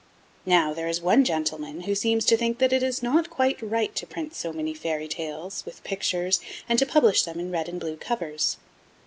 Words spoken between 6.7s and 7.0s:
to